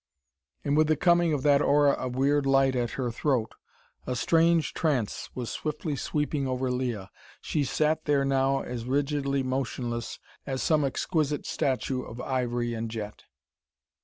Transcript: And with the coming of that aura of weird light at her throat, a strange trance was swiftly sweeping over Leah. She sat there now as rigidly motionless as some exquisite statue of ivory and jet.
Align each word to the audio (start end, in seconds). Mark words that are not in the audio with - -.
And 0.63 0.75
with 0.75 0.87
the 0.87 0.95
coming 0.95 1.31
of 1.31 1.43
that 1.43 1.61
aura 1.61 1.91
of 1.91 2.15
weird 2.15 2.47
light 2.47 2.75
at 2.75 2.93
her 2.97 3.11
throat, 3.11 3.53
a 4.07 4.15
strange 4.15 4.73
trance 4.73 5.29
was 5.35 5.51
swiftly 5.51 5.95
sweeping 5.95 6.47
over 6.47 6.71
Leah. 6.71 7.11
She 7.39 7.63
sat 7.63 8.05
there 8.05 8.25
now 8.25 8.63
as 8.63 8.85
rigidly 8.85 9.43
motionless 9.43 10.17
as 10.43 10.63
some 10.63 10.83
exquisite 10.83 11.45
statue 11.45 12.01
of 12.01 12.19
ivory 12.19 12.73
and 12.73 12.89
jet. 12.89 13.25